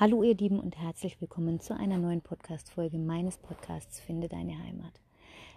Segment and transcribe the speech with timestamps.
[0.00, 5.00] Hallo ihr Lieben und herzlich willkommen zu einer neuen Podcast-Folge meines Podcasts Finde deine Heimat.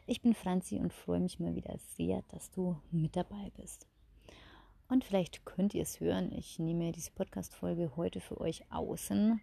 [0.07, 3.85] Ich bin Franzi und freue mich mal wieder sehr, dass du mit dabei bist.
[4.89, 9.39] Und vielleicht könnt ihr es hören, ich nehme diese Podcast-Folge heute für euch außen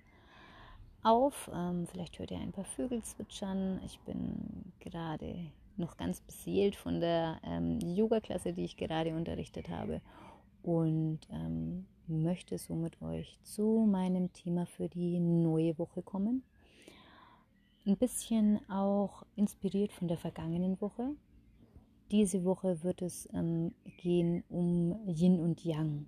[1.04, 1.48] auf.
[1.54, 3.80] Ähm, vielleicht hört ihr ein paar Vögel zwitschern.
[3.84, 10.00] Ich bin gerade noch ganz beseelt von der ähm, Yoga-Klasse, die ich gerade unterrichtet habe.
[10.64, 16.42] Und ähm, möchte so mit euch zu meinem Thema für die neue Woche kommen.
[17.86, 21.14] Ein bisschen auch inspiriert von der vergangenen Woche.
[22.10, 26.06] Diese Woche wird es ähm, gehen um Yin und Yang.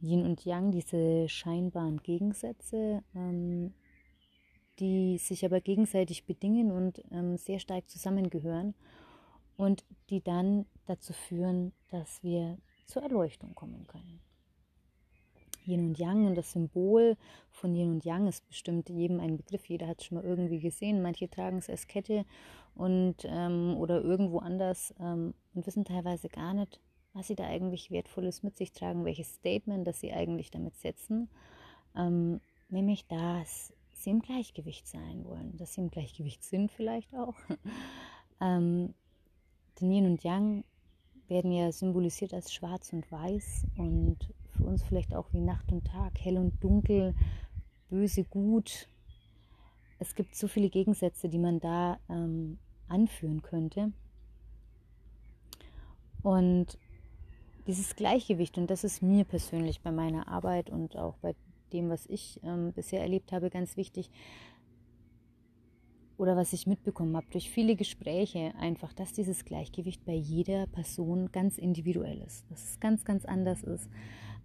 [0.00, 3.74] Yin und Yang, diese scheinbaren Gegensätze, ähm,
[4.78, 8.74] die sich aber gegenseitig bedingen und ähm, sehr stark zusammengehören
[9.56, 14.20] und die dann dazu führen, dass wir zur Erleuchtung kommen können.
[15.66, 17.16] Yin und Yang und das Symbol
[17.50, 19.66] von Yin und Yang ist bestimmt jedem ein Begriff.
[19.66, 21.02] Jeder hat es schon mal irgendwie gesehen.
[21.02, 22.24] Manche tragen es als Kette
[22.74, 26.80] und ähm, oder irgendwo anders ähm, und wissen teilweise gar nicht,
[27.12, 31.28] was sie da eigentlich Wertvolles mit sich tragen, welches Statement, das sie eigentlich damit setzen.
[31.96, 37.36] Ähm, nämlich, dass sie im Gleichgewicht sein wollen, dass sie im Gleichgewicht sind vielleicht auch.
[38.40, 38.94] ähm,
[39.80, 40.64] denn Yin und Yang
[41.28, 44.18] werden ja symbolisiert als schwarz und weiß und
[44.56, 47.14] für uns vielleicht auch wie Nacht und Tag, hell und dunkel,
[47.90, 48.88] böse, gut.
[49.98, 53.92] Es gibt so viele Gegensätze, die man da ähm, anführen könnte.
[56.22, 56.78] Und
[57.66, 61.34] dieses Gleichgewicht, und das ist mir persönlich bei meiner Arbeit und auch bei
[61.72, 64.10] dem, was ich ähm, bisher erlebt habe, ganz wichtig,
[66.16, 71.30] oder was ich mitbekommen habe durch viele Gespräche, einfach, dass dieses Gleichgewicht bei jeder Person
[71.32, 73.88] ganz individuell ist, dass es ganz, ganz anders ist.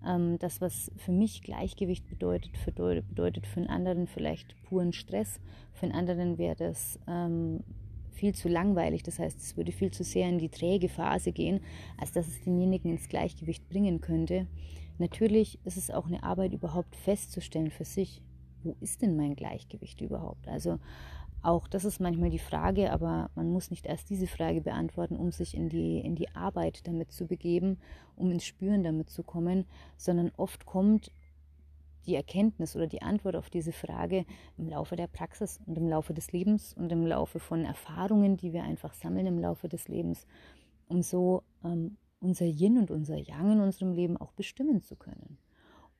[0.05, 5.39] Ähm, das, was für mich Gleichgewicht bedeutet, für, bedeutet für einen anderen vielleicht puren Stress,
[5.73, 7.63] für einen anderen wäre das ähm,
[8.11, 11.61] viel zu langweilig, das heißt, es würde viel zu sehr in die träge Phase gehen,
[11.97, 14.47] als dass es denjenigen ins Gleichgewicht bringen könnte.
[14.97, 18.21] Natürlich ist es auch eine Arbeit überhaupt festzustellen für sich,
[18.63, 20.47] wo ist denn mein Gleichgewicht überhaupt?
[20.49, 20.79] Also
[21.41, 25.31] auch das ist manchmal die Frage, aber man muss nicht erst diese Frage beantworten, um
[25.31, 27.79] sich in die, in die Arbeit damit zu begeben,
[28.15, 29.65] um ins Spüren damit zu kommen,
[29.97, 31.11] sondern oft kommt
[32.05, 34.25] die Erkenntnis oder die Antwort auf diese Frage
[34.57, 38.51] im Laufe der Praxis und im Laufe des Lebens und im Laufe von Erfahrungen, die
[38.51, 40.25] wir einfach sammeln im Laufe des Lebens,
[40.87, 45.37] um so ähm, unser Yin und unser Yang in unserem Leben auch bestimmen zu können.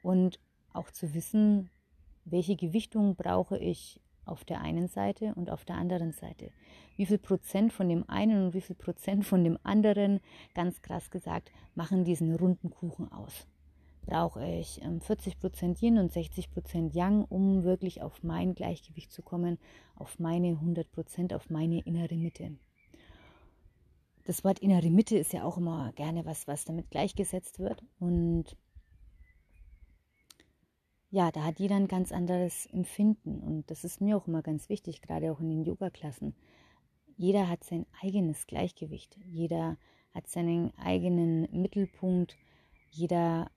[0.02, 0.40] Und
[0.74, 1.70] auch zu wissen,
[2.26, 6.52] welche Gewichtung brauche ich auf der einen Seite und auf der anderen Seite.
[6.96, 10.20] Wie viel Prozent von dem einen und wie viel Prozent von dem anderen,
[10.54, 13.48] ganz krass gesagt, machen diesen runden Kuchen aus.
[14.06, 19.12] Brauche ich 40 ähm, Prozent Yin und 60 Prozent Yang, um wirklich auf mein Gleichgewicht
[19.12, 19.60] zu kommen,
[19.96, 22.58] auf meine 100 Prozent, auf meine innere Mitte.
[24.26, 28.56] Das Wort innere Mitte ist ja auch immer gerne was, was damit gleichgesetzt wird und
[31.12, 34.70] ja, da hat jeder ein ganz anderes Empfinden und das ist mir auch immer ganz
[34.70, 36.36] wichtig, gerade auch in den Yoga-Klassen.
[37.18, 39.78] Jeder hat sein eigenes Gleichgewicht, jeder
[40.14, 42.38] hat seinen eigenen Mittelpunkt,
[42.92, 43.50] jeder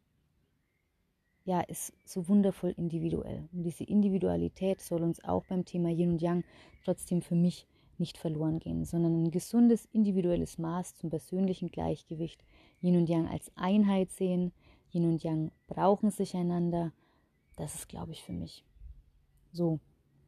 [1.45, 3.49] ja, ist so wundervoll individuell.
[3.53, 6.45] Und diese Individualität soll uns auch beim Thema Yin und Yang
[6.85, 7.67] trotzdem für mich
[7.99, 12.45] nicht verloren gehen, sondern ein gesundes individuelles Maß zum persönlichen Gleichgewicht,
[12.81, 14.53] Yin und Yang als Einheit sehen.
[14.93, 16.93] Yin und Yang brauchen sich einander
[17.57, 18.65] das ist, glaube ich, für mich
[19.53, 19.81] so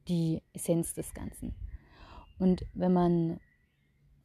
[0.08, 1.54] die Essenz des Ganzen.
[2.38, 3.40] Und wenn man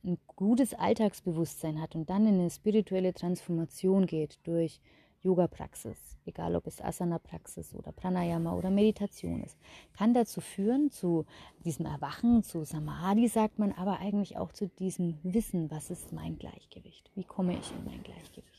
[0.03, 4.81] ein gutes Alltagsbewusstsein hat und dann in eine spirituelle Transformation geht durch
[5.21, 9.57] Yoga-Praxis, egal ob es Asana-Praxis oder Pranayama oder Meditation ist,
[9.93, 11.25] kann dazu führen, zu
[11.65, 16.39] diesem Erwachen, zu Samadhi sagt man, aber eigentlich auch zu diesem Wissen, was ist mein
[16.39, 18.58] Gleichgewicht, wie komme ich in mein Gleichgewicht.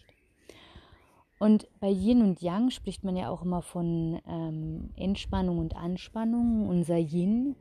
[1.41, 6.69] Und bei Yin und Yang spricht man ja auch immer von ähm, Entspannung und Anspannung.
[6.69, 7.57] Unser Yin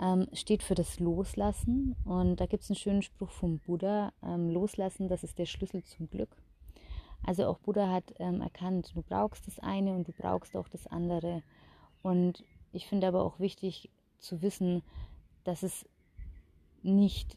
[0.00, 1.96] ähm, steht für das Loslassen.
[2.04, 5.82] Und da gibt es einen schönen Spruch vom Buddha, ähm, Loslassen, das ist der Schlüssel
[5.82, 6.30] zum Glück.
[7.26, 10.86] Also auch Buddha hat ähm, erkannt, du brauchst das eine und du brauchst auch das
[10.86, 11.42] andere.
[12.02, 14.82] Und ich finde aber auch wichtig zu wissen,
[15.42, 15.88] dass es
[16.82, 17.36] nicht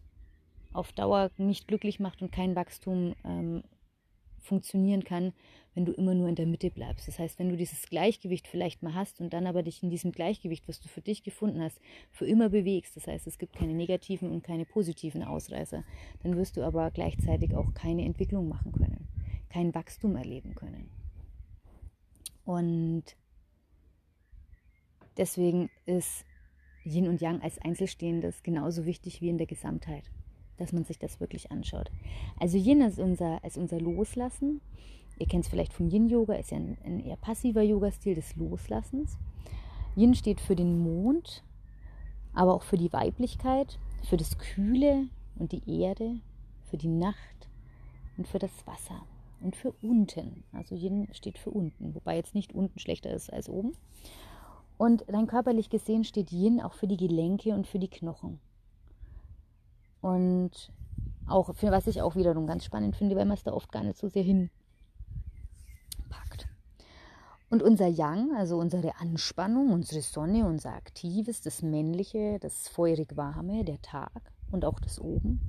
[0.74, 3.64] auf Dauer nicht glücklich macht und kein Wachstum ähm,
[4.42, 5.34] funktionieren kann,
[5.74, 7.08] wenn du immer nur in der Mitte bleibst.
[7.08, 10.12] Das heißt, wenn du dieses Gleichgewicht vielleicht mal hast und dann aber dich in diesem
[10.12, 11.80] Gleichgewicht, was du für dich gefunden hast,
[12.10, 15.84] für immer bewegst, das heißt, es gibt keine negativen und keine positiven Ausreißer,
[16.24, 19.08] dann wirst du aber gleichzeitig auch keine Entwicklung machen können,
[19.50, 20.90] kein Wachstum erleben können.
[22.44, 23.04] Und
[25.18, 26.26] deswegen ist
[26.84, 30.04] Yin und Yang als Einzelstehendes genauso wichtig wie in der Gesamtheit,
[30.62, 31.92] dass man sich das wirklich anschaut.
[32.40, 34.62] Also Yin ist unser, ist unser Loslassen.
[35.18, 39.18] Ihr kennt es vielleicht vom Yin-Yoga, ist ja ein, ein eher passiver Yoga-Stil des Loslassens.
[39.96, 41.44] Yin steht für den Mond,
[42.34, 46.20] aber auch für die Weiblichkeit, für das Kühle und die Erde,
[46.70, 47.50] für die Nacht
[48.18, 49.02] und für das Wasser
[49.42, 50.44] und für unten.
[50.54, 53.74] Also Yin steht für unten, wobei jetzt nicht unten schlechter ist als oben.
[54.78, 58.40] Und rein körperlich gesehen steht Yin auch für die Gelenke und für die Knochen.
[60.02, 60.72] Und
[61.28, 63.98] auch, was ich auch wiederum ganz spannend finde, weil man es da oft gar nicht
[63.98, 64.52] so sehr hinpackt.
[67.50, 73.64] Und unser Yang, also unsere Anspannung, unsere Sonne, unser Aktives, das Männliche, das feurig Warme,
[73.64, 75.42] der Tag und auch das Oben,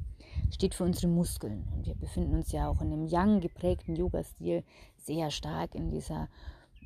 [0.50, 1.64] steht für unsere Muskeln.
[1.74, 4.64] Und wir befinden uns ja auch in einem Yang geprägten Yoga-Stil
[4.98, 6.28] sehr stark in dieser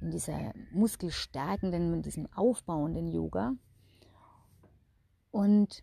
[0.00, 3.54] in dieser muskelstärkenden, in diesem aufbauenden Yoga.
[5.30, 5.82] Und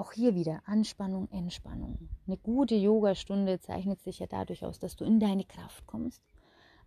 [0.00, 2.08] auch hier wieder Anspannung, Entspannung.
[2.26, 6.22] Eine gute Yogastunde zeichnet sich ja dadurch aus, dass du in deine Kraft kommst,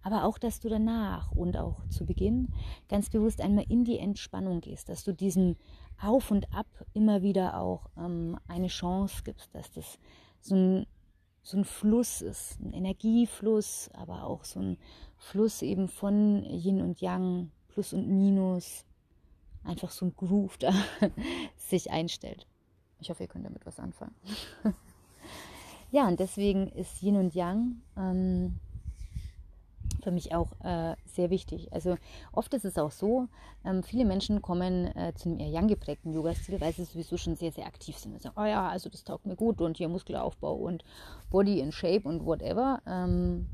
[0.01, 2.51] aber auch, dass du danach und auch zu Beginn
[2.89, 5.57] ganz bewusst einmal in die Entspannung gehst, dass du diesem
[6.01, 10.00] Auf und Ab immer wieder auch ähm, eine Chance gibst, dass das
[10.42, 10.88] so ein,
[11.44, 14.77] so ein Fluss ist, ein Energiefluss, aber auch so ein
[15.18, 18.86] Fluss eben von Yin und Yang, Plus und Minus,
[19.63, 20.74] einfach so ein Groove da
[21.57, 22.48] sich einstellt.
[23.04, 24.16] Ich hoffe, ihr könnt damit was anfangen.
[25.92, 28.60] ja, und deswegen ist Yin und Yang ähm,
[30.02, 31.74] für mich auch äh, sehr wichtig.
[31.74, 31.98] Also
[32.32, 33.28] oft ist es auch so,
[33.66, 37.36] ähm, viele Menschen kommen äh, zu einem eher Yang geprägten Yoga-Stil, weil sie sowieso schon
[37.36, 38.14] sehr, sehr aktiv sind.
[38.14, 40.86] Also, oh ja, also das taugt mir gut und hier Muskelaufbau und
[41.30, 42.82] Body in Shape und whatever.
[42.88, 43.48] Ähm,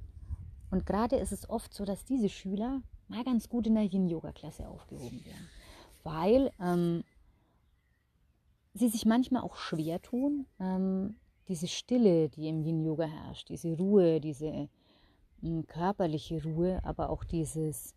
[0.70, 4.68] und gerade ist es oft so, dass diese Schüler mal ganz gut in der Yin-Yoga-Klasse
[4.68, 5.50] aufgehoben werden,
[6.04, 7.04] weil ähm,
[8.74, 11.16] sie sich manchmal auch schwer tun, ähm,
[11.48, 14.70] diese Stille, die im Yin-Yoga herrscht, diese Ruhe, diese
[15.42, 17.96] ähm, körperliche Ruhe, aber auch dieses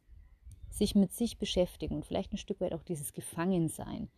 [0.70, 4.08] sich mit sich beschäftigen und vielleicht ein Stück weit auch dieses Gefangensein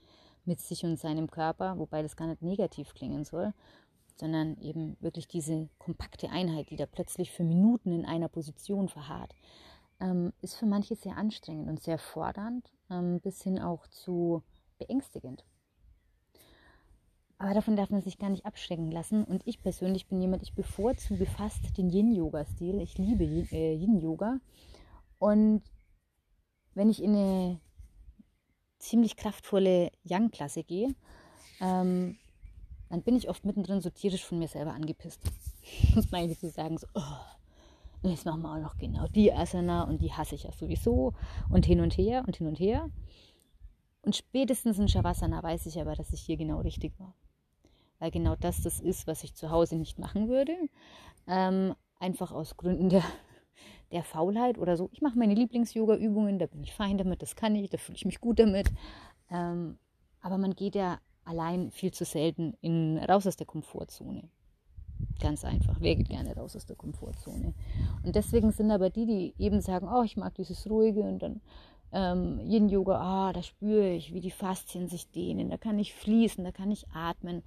[0.44, 3.52] mit sich und seinem Körper, wobei das gar nicht negativ klingen soll,
[4.16, 9.34] sondern eben wirklich diese kompakte Einheit, die da plötzlich für Minuten in einer Position verharrt,
[10.00, 14.42] ähm, ist für manche sehr anstrengend und sehr fordernd, ähm, bis hin auch zu
[14.78, 15.44] beängstigend.
[17.38, 19.24] Aber davon darf man sich gar nicht abschrecken lassen.
[19.24, 22.80] Und ich persönlich bin jemand, ich bevorzuge fast den Yin-Yoga-Stil.
[22.80, 24.38] Ich liebe äh, Yin-Yoga.
[25.18, 25.62] Und
[26.74, 27.60] wenn ich in eine
[28.78, 30.94] ziemlich kraftvolle Yang-Klasse gehe,
[31.60, 32.16] ähm,
[32.90, 35.20] dann bin ich oft mittendrin so tierisch von mir selber angepisst.
[35.94, 39.84] Muss man eigentlich so sagen, so, oh, jetzt machen wir auch noch genau die Asana
[39.84, 41.14] und die hasse ich ja sowieso
[41.48, 42.90] und hin und her und hin und her.
[44.04, 47.14] Und spätestens in Shavasana weiß ich aber, dass ich hier genau richtig war.
[47.98, 50.52] Weil genau das das ist, was ich zu Hause nicht machen würde.
[51.26, 53.02] Ähm, einfach aus Gründen der,
[53.92, 54.90] der Faulheit oder so.
[54.92, 58.04] Ich mache meine Lieblings-Yoga-Übungen, da bin ich fein damit, das kann ich, da fühle ich
[58.04, 58.70] mich gut damit.
[59.30, 59.78] Ähm,
[60.20, 64.28] aber man geht ja allein viel zu selten in, raus aus der Komfortzone.
[65.20, 65.76] Ganz einfach.
[65.80, 67.54] Wer geht gerne raus aus der Komfortzone?
[68.02, 71.40] Und deswegen sind aber die, die eben sagen, oh, ich mag dieses Ruhige und dann
[71.94, 76.42] ähm, Yin-Yoga, ah, da spüre ich, wie die Faszien sich dehnen, da kann ich fließen,
[76.44, 77.42] da kann ich atmen.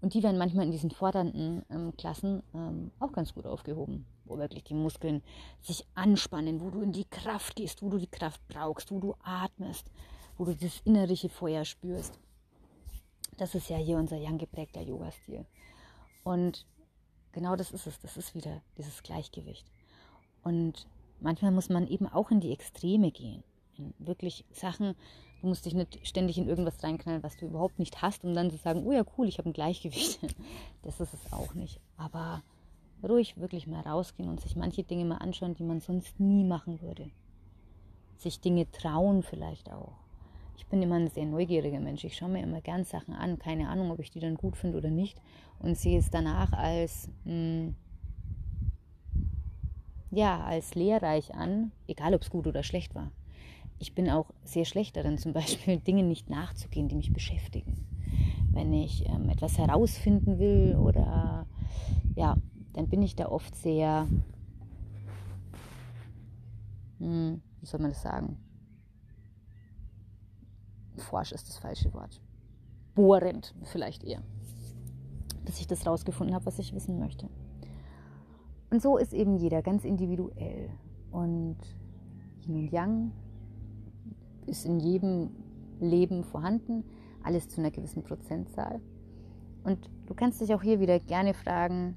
[0.00, 4.38] Und die werden manchmal in diesen fordernden ähm, Klassen ähm, auch ganz gut aufgehoben, wo
[4.38, 5.22] wirklich die Muskeln
[5.60, 9.14] sich anspannen, wo du in die Kraft gehst, wo du die Kraft brauchst, wo du
[9.22, 9.90] atmest,
[10.38, 12.18] wo du das innerliche Feuer spürst.
[13.36, 15.44] Das ist ja hier unser Yang geprägter Yoga-Stil.
[16.24, 16.66] Und
[17.32, 17.98] genau das ist es.
[18.00, 19.66] Das ist wieder dieses Gleichgewicht.
[20.42, 20.86] Und
[21.20, 23.42] manchmal muss man eben auch in die Extreme gehen.
[23.98, 24.94] In wirklich Sachen,
[25.40, 28.50] du musst dich nicht ständig in irgendwas reinknallen, was du überhaupt nicht hast, um dann
[28.50, 30.20] zu sagen, oh ja, cool, ich habe ein Gleichgewicht.
[30.82, 31.80] Das ist es auch nicht.
[31.96, 32.42] Aber
[33.08, 36.80] ruhig wirklich mal rausgehen und sich manche Dinge mal anschauen, die man sonst nie machen
[36.82, 37.10] würde.
[38.16, 40.02] Sich Dinge trauen vielleicht auch
[40.62, 42.04] ich bin immer ein sehr neugieriger Mensch.
[42.04, 43.38] Ich schaue mir immer gern Sachen an.
[43.38, 45.20] Keine Ahnung, ob ich die dann gut finde oder nicht.
[45.58, 47.74] Und sehe es danach als, mh, hm,
[50.10, 53.10] ja, als lehrreich an, egal ob es gut oder schlecht war.
[53.82, 57.84] Ich bin auch sehr schlecht darin, zum Beispiel Dinge nicht nachzugehen, die mich beschäftigen.
[58.52, 61.48] Wenn ich ähm, etwas herausfinden will oder
[62.14, 62.36] ja,
[62.74, 64.06] dann bin ich da oft sehr,
[67.00, 68.38] hm, wie soll man das sagen?
[70.96, 72.20] forsch ist das falsche Wort.
[72.94, 74.22] Bohrend vielleicht eher.
[75.44, 77.28] Bis ich das rausgefunden habe, was ich wissen möchte.
[78.70, 80.70] Und so ist eben jeder ganz individuell.
[81.10, 81.56] Und
[82.46, 83.12] Yin und Yang
[84.46, 85.30] ist in jedem
[85.80, 86.84] Leben vorhanden,
[87.22, 88.80] alles zu einer gewissen Prozentzahl.
[89.64, 91.96] Und du kannst dich auch hier wieder gerne fragen,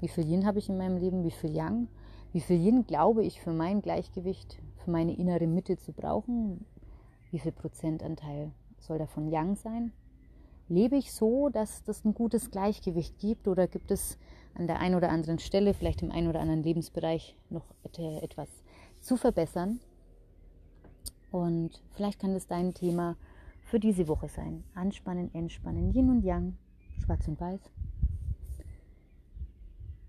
[0.00, 1.88] wie viel Yin habe ich in meinem Leben, wie viel Yang,
[2.32, 6.64] wie viel Yin glaube ich für mein Gleichgewicht, für meine innere Mitte zu brauchen,
[7.30, 9.92] wie viel Prozentanteil soll davon Yang sein.
[10.68, 14.18] Lebe ich so, dass das ein gutes Gleichgewicht gibt oder gibt es
[14.54, 18.48] an der einen oder anderen Stelle, vielleicht im einen oder anderen Lebensbereich noch etwas
[19.00, 19.80] zu verbessern?
[21.36, 23.14] Und vielleicht kann das dein Thema
[23.66, 24.64] für diese Woche sein.
[24.74, 26.56] Anspannen, entspannen, Yin und Yang,
[27.04, 27.60] schwarz und weiß.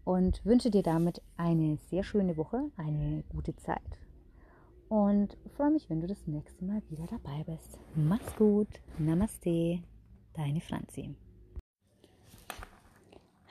[0.05, 3.99] Und wünsche dir damit eine sehr schöne Woche, eine gute Zeit.
[4.87, 7.77] Und freue mich, wenn du das nächste Mal wieder dabei bist.
[7.93, 8.69] Mach's gut.
[8.97, 9.79] Namaste.
[10.33, 11.13] Deine Franzi.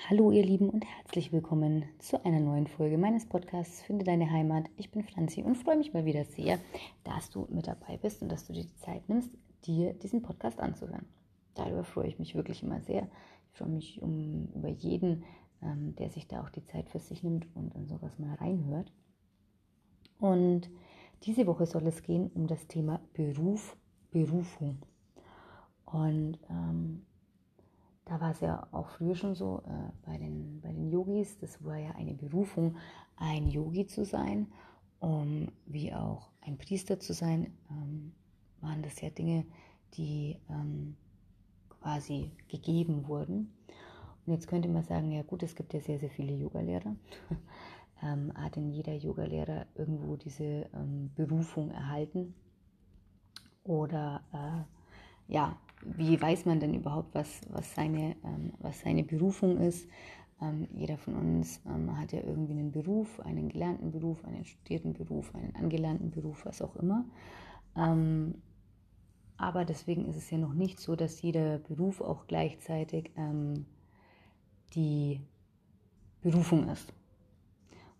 [0.04, 4.66] Hallo ihr Lieben und herzlich willkommen zu einer neuen Folge meines Podcasts Finde deine Heimat.
[4.76, 6.60] Ich bin Franzi und freue mich mal wieder sehr,
[7.02, 9.30] dass du mit dabei bist und dass du dir die Zeit nimmst,
[9.64, 11.06] dir diesen Podcast anzuhören.
[11.54, 13.08] Darüber freue ich mich wirklich immer sehr.
[13.50, 15.24] Ich freue mich um, über jeden,
[15.62, 18.92] ähm, der sich da auch die Zeit für sich nimmt und in sowas mal reinhört.
[20.20, 20.70] Und
[21.22, 23.76] diese Woche soll es gehen um das Thema Beruf,
[24.12, 24.78] Berufung.
[25.86, 27.06] Und ähm,
[28.06, 31.62] da war es ja auch früher schon so äh, bei, den, bei den Yogis, das
[31.64, 32.76] war ja eine Berufung,
[33.16, 34.46] ein Yogi zu sein,
[35.00, 38.12] um wie auch ein Priester zu sein, ähm,
[38.60, 39.44] waren das ja Dinge,
[39.94, 40.96] die ähm,
[41.80, 43.52] quasi gegeben wurden.
[44.24, 46.94] Und jetzt könnte man sagen, ja gut, es gibt ja sehr, sehr viele Yogalehrer.
[48.02, 52.34] ähm, hat denn jeder Yogalehrer irgendwo diese ähm, Berufung erhalten?
[53.64, 59.58] Oder äh, ja, wie weiß man denn überhaupt, was, was, seine, ähm, was seine Berufung
[59.58, 59.88] ist?
[60.40, 64.92] Ähm, jeder von uns ähm, hat ja irgendwie einen Beruf, einen gelernten Beruf, einen studierten
[64.92, 67.04] Beruf, einen angelernten Beruf, was auch immer.
[67.76, 68.34] Ähm,
[69.38, 73.66] aber deswegen ist es ja noch nicht so, dass jeder Beruf auch gleichzeitig ähm,
[74.74, 75.20] die
[76.22, 76.92] Berufung ist.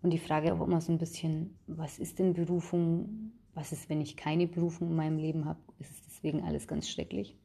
[0.03, 3.33] Und die Frage auch immer so ein bisschen, was ist denn Berufung?
[3.55, 5.59] Was ist, wenn ich keine Berufung in meinem Leben habe?
[5.79, 7.37] Ist es deswegen alles ganz schrecklich?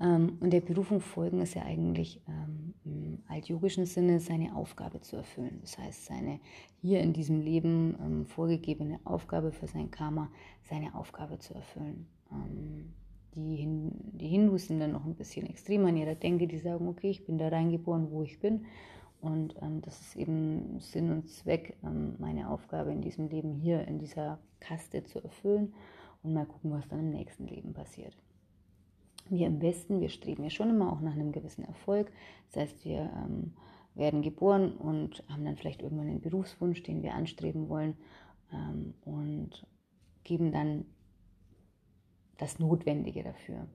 [0.00, 5.16] Ähm, und der Berufung folgen ist ja eigentlich ähm, im altyogischen Sinne seine Aufgabe zu
[5.16, 5.58] erfüllen.
[5.60, 6.40] Das heißt, seine
[6.80, 10.30] hier in diesem Leben ähm, vorgegebene Aufgabe für sein Karma,
[10.64, 12.06] seine Aufgabe zu erfüllen.
[12.30, 12.92] Ähm,
[13.34, 16.88] die, Hin die Hindus sind dann noch ein bisschen extremer in ihrer Denke, die sagen,
[16.88, 18.66] okay, ich bin da reingeboren, wo ich bin.
[19.20, 23.86] Und ähm, das ist eben Sinn und Zweck, ähm, meine Aufgabe in diesem Leben hier
[23.86, 25.72] in dieser Kaste zu erfüllen
[26.22, 28.16] und mal gucken, was dann im nächsten Leben passiert
[29.28, 32.10] wir im Westen, wir streben ja schon immer auch nach einem gewissen Erfolg.
[32.50, 33.54] Das heißt, wir ähm,
[33.94, 37.96] werden geboren und haben dann vielleicht irgendwann einen Berufswunsch, den wir anstreben wollen
[38.52, 39.66] ähm, und
[40.24, 40.84] geben dann
[42.38, 43.66] das Notwendige dafür.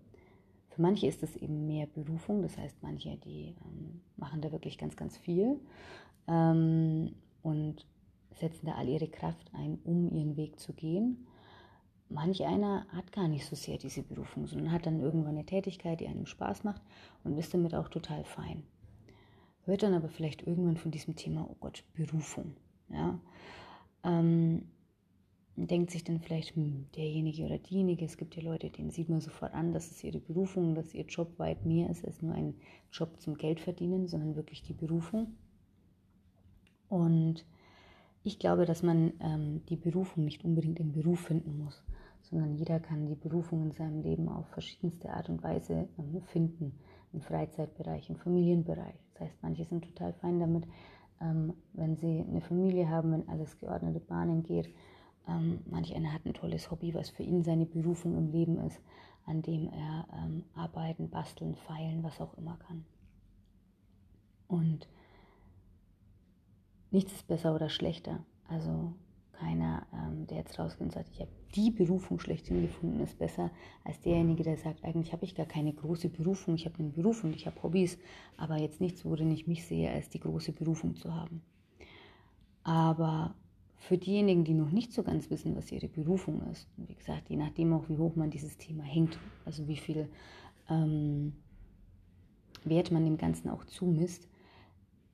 [0.70, 4.78] Für manche ist das eben mehr Berufung, das heißt, manche, die ähm, machen da wirklich
[4.78, 5.60] ganz, ganz viel
[6.28, 7.86] ähm, und
[8.36, 11.26] setzen da all ihre Kraft ein, um ihren Weg zu gehen
[12.10, 16.00] manch einer hat gar nicht so sehr diese Berufung, sondern hat dann irgendwann eine Tätigkeit,
[16.00, 16.82] die einem Spaß macht
[17.24, 18.64] und ist damit auch total fein.
[19.66, 22.56] Hört dann aber vielleicht irgendwann von diesem Thema, oh Gott, Berufung.
[22.90, 23.20] Ja?
[24.04, 24.64] Ähm,
[25.58, 29.20] denkt sich dann vielleicht, hm, derjenige oder diejenige, es gibt ja Leute, denen sieht man
[29.20, 32.54] sofort an, dass es ihre Berufung, dass ihr Job weit mehr ist als nur ein
[32.92, 35.36] Job zum Geld verdienen, sondern wirklich die Berufung.
[36.90, 37.44] Und
[38.24, 41.84] ich glaube, dass man ähm, die Berufung nicht unbedingt im Beruf finden muss,
[42.30, 46.78] sondern jeder kann die Berufung in seinem Leben auf verschiedenste Art und Weise ähm, finden.
[47.14, 48.96] Im Freizeitbereich, im Familienbereich.
[49.14, 50.66] Das heißt, manche sind total fein damit,
[51.22, 54.70] ähm, wenn sie eine Familie haben, wenn alles geordnete Bahnen geht.
[55.28, 58.80] Ähm, manch einer hat ein tolles Hobby, was für ihn seine Berufung im Leben ist,
[59.26, 60.08] an dem er
[60.54, 62.86] arbeiten, basteln, feilen, was auch immer kann.
[64.48, 64.88] Und
[66.92, 68.24] nichts ist besser oder schlechter.
[68.48, 68.94] Also
[69.40, 73.52] keiner, ähm, der jetzt rausgeht und sagt, ich habe die Berufung schlechthin gefunden, ist besser
[73.84, 77.24] als derjenige, der sagt, eigentlich habe ich gar keine große Berufung, ich habe einen Beruf
[77.24, 77.98] und ich habe Hobbys,
[78.36, 81.42] aber jetzt nichts, worin ich mich sehe, als die große Berufung zu haben.
[82.64, 83.36] Aber
[83.78, 87.30] für diejenigen, die noch nicht so ganz wissen, was ihre Berufung ist, und wie gesagt,
[87.30, 90.10] je nachdem auch, wie hoch man dieses Thema hängt, also wie viel
[90.70, 91.34] ähm,
[92.66, 94.28] Wert man dem Ganzen auch zumisst,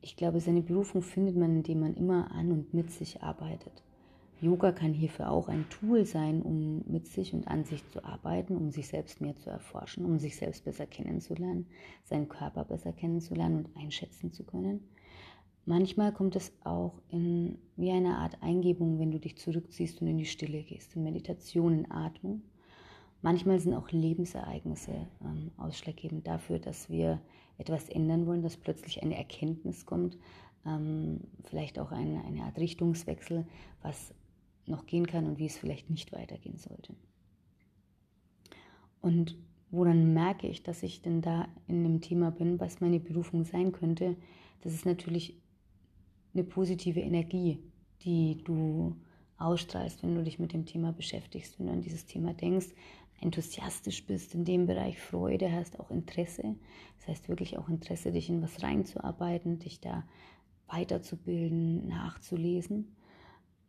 [0.01, 3.83] ich glaube, seine Berufung findet man, indem man immer an und mit sich arbeitet.
[4.43, 8.57] Yoga kann hierfür auch ein Tool sein, um mit sich und an sich zu arbeiten,
[8.57, 11.65] um sich selbst mehr zu erforschen, um sich selbst besser kennenzulernen,
[12.03, 14.81] seinen Körper besser kennenzulernen und einschätzen zu können.
[15.65, 20.17] Manchmal kommt es auch in wie eine Art Eingebung, wenn du dich zurückziehst und in
[20.17, 22.41] die Stille gehst, in Meditation, in Atmung.
[23.21, 27.21] Manchmal sind auch Lebensereignisse ähm, ausschlaggebend dafür, dass wir
[27.57, 30.17] etwas ändern wollen, dass plötzlich eine Erkenntnis kommt,
[30.65, 33.45] ähm, vielleicht auch eine, eine Art Richtungswechsel,
[33.81, 34.13] was
[34.65, 36.95] noch gehen kann und wie es vielleicht nicht weitergehen sollte.
[39.01, 39.37] Und
[39.69, 43.43] wo dann merke ich, dass ich denn da in dem Thema bin, was meine Berufung
[43.43, 44.15] sein könnte,
[44.61, 45.41] das ist natürlich
[46.33, 47.59] eine positive Energie,
[48.03, 48.95] die du
[49.37, 52.67] ausstrahlst, wenn du dich mit dem Thema beschäftigst, wenn du an dieses Thema denkst,
[53.19, 56.55] enthusiastisch bist in dem Bereich, Freude hast, auch Interesse.
[56.97, 60.03] Das heißt wirklich auch Interesse, dich in was reinzuarbeiten, dich da
[60.67, 62.95] weiterzubilden, nachzulesen.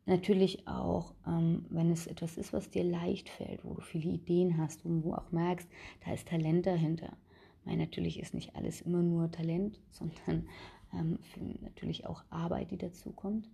[0.07, 4.59] Natürlich auch, ähm, wenn es etwas ist, was dir leicht fällt, wo du viele Ideen
[4.59, 5.69] hast und wo auch merkst,
[6.05, 7.17] da ist Talent dahinter.
[7.65, 10.47] Weil natürlich ist nicht alles immer nur Talent, sondern
[10.93, 11.19] ähm,
[11.63, 13.49] natürlich auch Arbeit, die dazu kommt.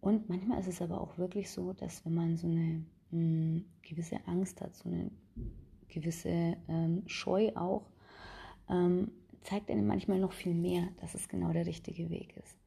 [0.00, 3.64] Und manchmal ist es aber auch wirklich so, dass wenn man so eine mh, hm,
[3.82, 5.10] gewisse Angst hat, so eine
[5.88, 7.90] gewisse ähm, Scheu auch,
[8.68, 9.10] ähm,
[9.42, 12.61] zeigt einem manchmal noch viel mehr, dass es genau der richtige Weg ist.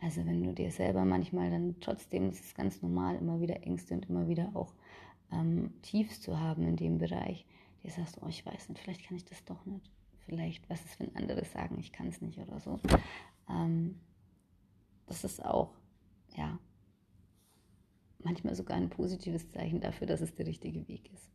[0.00, 3.94] Also wenn du dir selber manchmal dann trotzdem, das ist ganz normal, immer wieder Ängste
[3.94, 4.74] und immer wieder auch
[5.32, 7.46] ähm, Tiefs zu haben in dem Bereich,
[7.82, 9.90] dir sagst, oh, ich weiß nicht, vielleicht kann ich das doch nicht.
[10.26, 12.78] Vielleicht, was ist, wenn andere sagen, ich kann es nicht oder so.
[13.48, 14.00] Ähm,
[15.06, 15.72] das ist auch,
[16.36, 16.58] ja,
[18.22, 21.30] manchmal sogar ein positives Zeichen dafür, dass es der richtige Weg ist.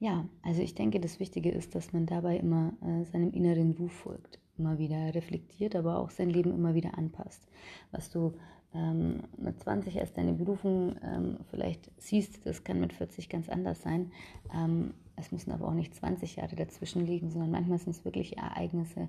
[0.00, 3.92] Ja, also ich denke, das Wichtige ist, dass man dabei immer äh, seinem inneren Ruf
[3.92, 7.46] folgt immer wieder reflektiert, aber auch sein Leben immer wieder anpasst.
[7.90, 8.34] Was du
[8.74, 13.82] ähm, mit 20 als deine Berufung ähm, vielleicht siehst, das kann mit 40 ganz anders
[13.82, 14.12] sein.
[14.52, 18.36] Ähm, es müssen aber auch nicht 20 Jahre dazwischen liegen, sondern manchmal sind es wirklich
[18.36, 19.08] Ereignisse,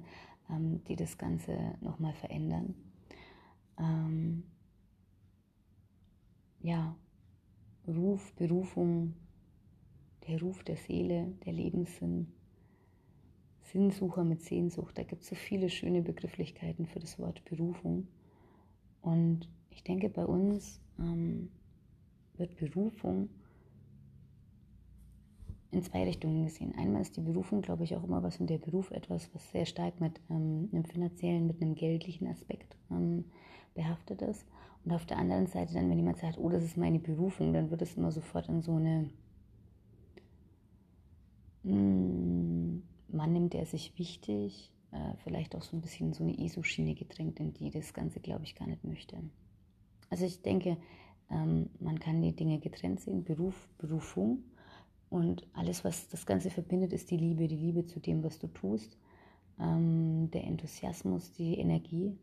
[0.49, 2.75] ähm, die das Ganze nochmal verändern.
[3.79, 4.43] Ähm,
[6.61, 6.95] ja,
[7.87, 9.13] Ruf, Berufung,
[10.27, 12.31] der Ruf der Seele, der Lebenssinn
[13.71, 14.97] Sinnsucher mit Sehnsucht.
[14.97, 18.07] Da gibt es so viele schöne Begrifflichkeiten für das Wort Berufung.
[19.01, 21.49] Und ich denke, bei uns ähm,
[22.37, 23.29] wird Berufung
[25.71, 26.73] in zwei Richtungen gesehen.
[26.77, 29.65] Einmal ist die Berufung, glaube ich, auch immer was und der Beruf etwas, was sehr
[29.65, 33.25] stark mit ähm, einem finanziellen, mit einem geldlichen Aspekt ähm,
[33.73, 34.45] behaftet ist.
[34.85, 37.71] Und auf der anderen Seite dann, wenn jemand sagt, oh, das ist meine Berufung, dann
[37.71, 39.09] wird es immer sofort in so eine
[41.63, 42.44] mh, hm,
[43.15, 47.39] Mann nimmt er sich wichtig, äh, vielleicht auch so ein bisschen so eine ESO-Schiene gedrängt,
[47.39, 49.17] in die das Ganze, glaube ich, gar nicht möchte.
[50.09, 50.77] Also ich denke,
[51.29, 54.43] ähm, man kann die Dinge getrennt sehen, Beruf, Berufung
[55.09, 58.47] und alles, was das Ganze verbindet, ist die Liebe, die Liebe zu dem, was du
[58.47, 58.97] tust,
[59.59, 62.17] ähm, der Enthusiasmus, die Energie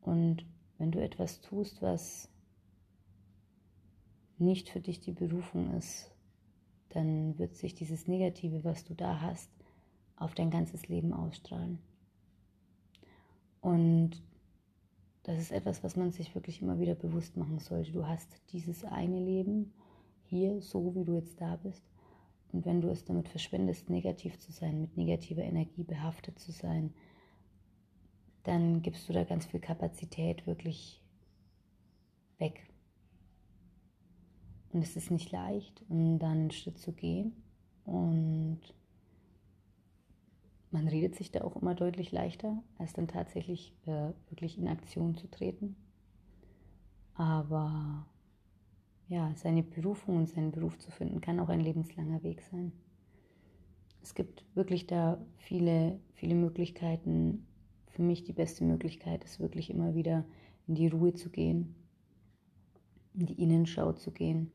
[0.00, 0.44] und
[0.78, 2.28] wenn du etwas tust, was
[4.38, 6.10] nicht für dich die Berufung ist,
[6.88, 9.50] dann wird sich dieses Negative, was du da hast,
[10.22, 11.78] auf dein ganzes Leben ausstrahlen.
[13.60, 14.22] Und
[15.22, 17.92] das ist etwas, was man sich wirklich immer wieder bewusst machen sollte.
[17.92, 19.72] Du hast dieses eine Leben
[20.24, 21.84] hier, so wie du jetzt da bist.
[22.52, 26.92] Und wenn du es damit verschwendest, negativ zu sein, mit negativer Energie behaftet zu sein,
[28.42, 31.00] dann gibst du da ganz viel Kapazität wirklich
[32.38, 32.68] weg.
[34.72, 37.32] Und es ist nicht leicht, um dann einen Schritt zu gehen
[37.84, 38.60] und
[40.72, 45.14] man redet sich da auch immer deutlich leichter, als dann tatsächlich äh, wirklich in Aktion
[45.14, 45.76] zu treten.
[47.14, 48.06] Aber
[49.08, 52.72] ja, seine Berufung und seinen Beruf zu finden, kann auch ein lebenslanger Weg sein.
[54.02, 57.46] Es gibt wirklich da viele, viele Möglichkeiten.
[57.88, 60.24] Für mich die beste Möglichkeit ist wirklich immer wieder
[60.66, 61.74] in die Ruhe zu gehen,
[63.12, 64.50] in die Innenschau zu gehen,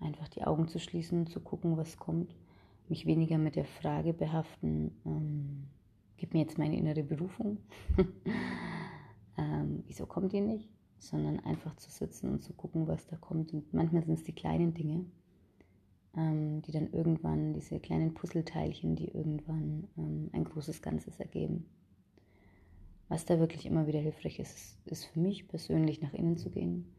[0.00, 2.34] einfach die Augen zu schließen, zu gucken, was kommt
[2.90, 5.66] mich weniger mit der Frage behaften, ähm,
[6.16, 7.58] gib mir jetzt meine innere Berufung,
[9.38, 13.54] ähm, wieso kommt die nicht, sondern einfach zu sitzen und zu gucken, was da kommt.
[13.54, 15.06] Und manchmal sind es die kleinen Dinge,
[16.16, 21.66] ähm, die dann irgendwann, diese kleinen Puzzleteilchen, die irgendwann ähm, ein großes Ganzes ergeben.
[23.08, 26.92] Was da wirklich immer wieder hilfreich ist, ist für mich persönlich nach innen zu gehen,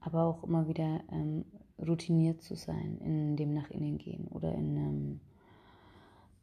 [0.00, 1.44] aber auch immer wieder ähm,
[1.78, 5.20] routiniert zu sein in dem nach innen gehen oder in ähm,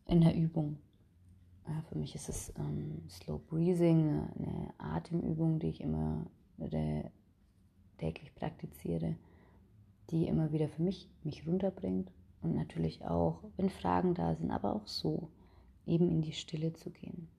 [0.05, 0.77] in der Übung.
[1.67, 6.25] Ja, für mich ist es ähm, Slow Breathing, eine, Atemübung, die ich immer
[6.59, 7.03] äh,
[7.97, 9.15] täglich praktiziere,
[10.09, 12.11] die immer wieder für mich mich runterbringt
[12.41, 15.29] und natürlich auch, wenn Fragen da sind, aber auch so,
[15.85, 17.29] eben in die Stille zu gehen.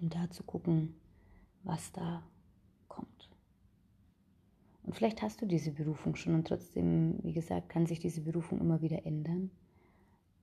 [0.00, 0.94] Und da zu gucken,
[1.64, 2.22] was da
[2.88, 3.28] kommt.
[4.84, 8.60] Und vielleicht hast du diese Berufung schon und trotzdem, wie gesagt, kann sich diese Berufung
[8.60, 9.50] immer wieder ändern.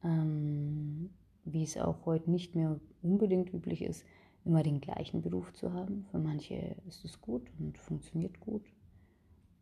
[0.05, 1.09] Ähm,
[1.45, 4.05] wie es auch heute nicht mehr unbedingt üblich ist,
[4.45, 6.05] immer den gleichen Beruf zu haben.
[6.11, 8.63] Für manche ist es gut und funktioniert gut,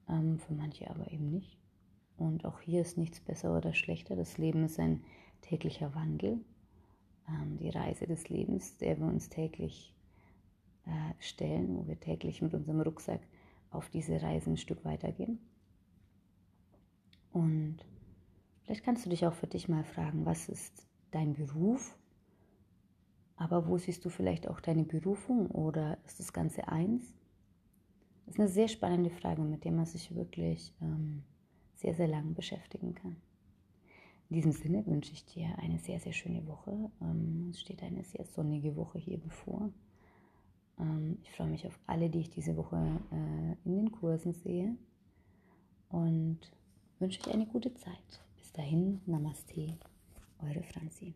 [0.10, 1.58] ähm, für manche aber eben nicht.
[2.18, 4.16] Und auch hier ist nichts besser oder schlechter.
[4.16, 5.04] Das Leben ist ein
[5.42, 6.40] täglicher Wandel.
[7.28, 9.94] Ähm, die Reise des Lebens, der wir uns täglich
[10.86, 13.22] äh, stellen, wo wir täglich mit unserem Rucksack
[13.72, 15.40] auf diese Reise ein Stück weitergehen.
[17.32, 17.78] Und
[18.64, 21.98] vielleicht kannst du dich auch für dich mal fragen, was ist dein Beruf?
[23.36, 27.14] Aber wo siehst du vielleicht auch deine Berufung oder ist das Ganze eins?
[28.26, 31.24] Das ist eine sehr spannende Frage, mit der man sich wirklich ähm,
[31.76, 33.18] sehr, sehr lang beschäftigen kann.
[34.30, 36.90] In diesem Sinne wünsche ich dir eine sehr, sehr schöne Woche.
[37.02, 39.70] Ähm, es steht eine sehr sonnige Woche hier bevor.
[40.80, 42.78] Ähm, ich freue mich auf alle, die ich diese Woche
[43.12, 44.76] äh, in den Kursen sehe
[45.90, 46.40] und
[47.00, 48.23] wünsche euch eine gute Zeit.
[48.54, 49.80] Dahin, Namaste,
[50.44, 51.16] eure Franzi.